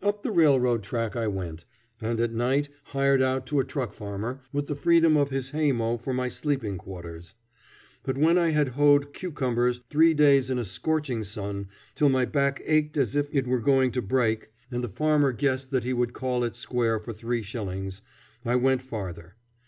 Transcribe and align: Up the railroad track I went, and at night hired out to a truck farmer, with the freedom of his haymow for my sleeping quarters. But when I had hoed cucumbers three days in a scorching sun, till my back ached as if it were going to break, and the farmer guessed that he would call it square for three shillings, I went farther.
Up 0.00 0.22
the 0.22 0.30
railroad 0.30 0.84
track 0.84 1.16
I 1.16 1.26
went, 1.26 1.64
and 2.00 2.20
at 2.20 2.32
night 2.32 2.68
hired 2.84 3.20
out 3.20 3.48
to 3.48 3.58
a 3.58 3.64
truck 3.64 3.92
farmer, 3.94 4.40
with 4.52 4.68
the 4.68 4.76
freedom 4.76 5.16
of 5.16 5.30
his 5.30 5.50
haymow 5.50 5.96
for 5.98 6.14
my 6.14 6.28
sleeping 6.28 6.78
quarters. 6.78 7.34
But 8.04 8.16
when 8.16 8.38
I 8.38 8.50
had 8.50 8.68
hoed 8.68 9.12
cucumbers 9.12 9.80
three 9.90 10.14
days 10.14 10.50
in 10.50 10.60
a 10.60 10.64
scorching 10.64 11.24
sun, 11.24 11.66
till 11.96 12.08
my 12.08 12.26
back 12.26 12.62
ached 12.64 12.96
as 12.96 13.16
if 13.16 13.26
it 13.32 13.48
were 13.48 13.58
going 13.58 13.90
to 13.90 14.02
break, 14.02 14.52
and 14.70 14.84
the 14.84 14.88
farmer 14.88 15.32
guessed 15.32 15.72
that 15.72 15.82
he 15.82 15.92
would 15.92 16.12
call 16.12 16.44
it 16.44 16.54
square 16.54 17.00
for 17.00 17.12
three 17.12 17.42
shillings, 17.42 18.02
I 18.44 18.54
went 18.54 18.82
farther. 18.82 19.34